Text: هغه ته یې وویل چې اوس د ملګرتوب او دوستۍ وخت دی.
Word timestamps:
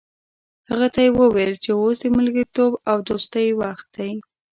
هغه 0.69 0.87
ته 0.93 0.99
یې 1.05 1.09
وویل 1.19 1.53
چې 1.63 1.69
اوس 1.81 1.97
د 2.01 2.05
ملګرتوب 2.17 2.71
او 2.89 2.97
دوستۍ 3.07 3.47
وخت 3.61 3.87
دی. 3.95 4.11